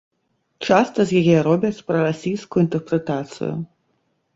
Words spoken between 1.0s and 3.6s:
з яе робяць прарасійскую інтэрпрэтацыю.